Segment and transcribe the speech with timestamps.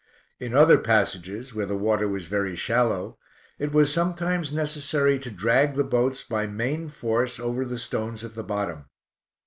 [0.39, 3.19] In other passages, where the water was very shallow,
[3.59, 8.33] it was sometimes necessary to drag the boats by main force over the stones at
[8.33, 8.85] the bottom.